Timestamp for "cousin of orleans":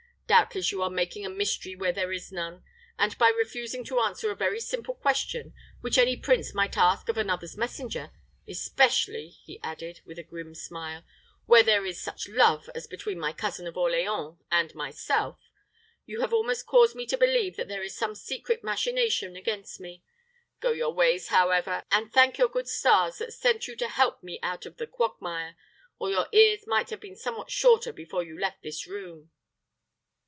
13.33-14.37